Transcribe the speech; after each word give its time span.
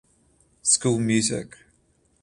School 0.63 0.97
music. 0.99 1.57